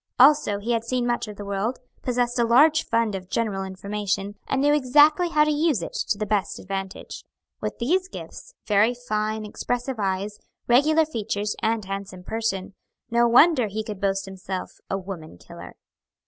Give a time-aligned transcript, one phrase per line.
[0.19, 4.33] Also he had seen much of the world, possessed a large fund of general information,
[4.47, 7.23] and knew exactly how to use it to the best advantage.
[7.61, 12.73] With these gifts, very fine, expressive eyes, regular features, and handsome person,
[13.11, 15.75] no wonder he could boast himself "a woman killer."